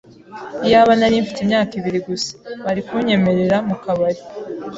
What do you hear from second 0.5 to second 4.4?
Iyaba narimfite imyaka ibiri gusa, bari kunyemerera mukabari.